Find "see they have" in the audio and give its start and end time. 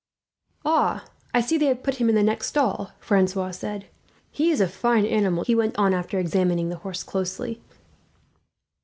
1.41-1.83